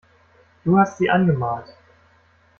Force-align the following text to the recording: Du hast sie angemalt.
Du 0.63 0.79
hast 0.79 0.97
sie 0.97 1.11
angemalt. 1.11 1.77